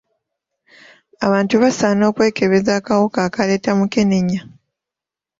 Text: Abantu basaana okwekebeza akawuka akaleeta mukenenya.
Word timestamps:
Abantu 1.25 1.55
basaana 1.63 2.03
okwekebeza 2.11 2.71
akawuka 2.79 3.19
akaleeta 3.27 3.71
mukenenya. 3.79 4.39